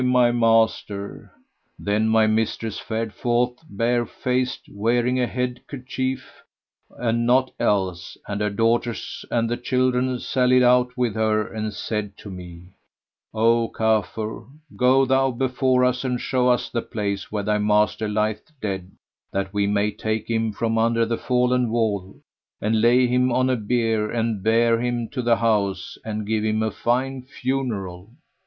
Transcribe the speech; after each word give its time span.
my 0.03 0.31
master!" 0.31 1.31
Then 1.77 2.07
my 2.09 2.25
mistress 2.25 2.79
fared 2.79 3.13
forth 3.13 3.59
bare 3.69 4.03
faced 4.07 4.61
wearing 4.67 5.19
a 5.19 5.27
head 5.27 5.61
kerchief 5.67 6.41
and 6.97 7.27
naught 7.27 7.51
else, 7.59 8.17
and 8.27 8.41
her 8.41 8.49
daughters 8.49 9.23
and 9.29 9.47
the 9.47 9.57
children 9.57 10.17
sallied 10.17 10.63
out 10.63 10.97
with 10.97 11.13
her, 11.13 11.45
and 11.53 11.71
said 11.71 12.17
to 12.17 12.31
me, 12.31 12.69
"O 13.31 13.69
Kafur, 13.69 14.47
go 14.75 15.05
thou 15.05 15.29
before 15.29 15.85
us 15.85 16.03
and 16.03 16.19
show 16.19 16.49
us 16.49 16.67
the 16.67 16.81
place 16.81 17.31
where 17.31 17.43
thy 17.43 17.59
master 17.59 18.07
lieth 18.07 18.51
dead, 18.59 18.89
that 19.31 19.53
we 19.53 19.67
may 19.67 19.91
take 19.91 20.27
him 20.27 20.51
from 20.51 20.79
under 20.79 21.05
the 21.05 21.17
fallen 21.19 21.69
wall 21.69 22.15
and 22.59 22.81
lay 22.81 23.05
him 23.05 23.31
on 23.31 23.51
a 23.51 23.55
bier 23.55 24.09
and 24.09 24.41
bear 24.41 24.79
him 24.81 25.07
to 25.09 25.21
the 25.21 25.35
house 25.37 25.95
and 26.03 26.25
give 26.25 26.43
him 26.43 26.63
a 26.63 26.71
fine 26.71 27.21
funeral." 27.21 28.09